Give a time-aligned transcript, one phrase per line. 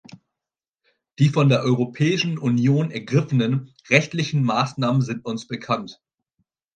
[1.19, 6.01] Die von der Europäischen Union ergriffenen rechtlichen Maßnahmen sind uns bekannt.